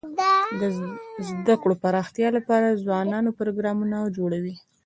د 0.59 1.21
زده 1.27 1.55
کړو 1.61 1.75
د 1.77 1.81
پراختیا 1.83 2.27
لپاره 2.37 2.79
ځوانان 2.83 3.25
پروګرامونه 3.39 3.97
جوړوي. 4.17 4.55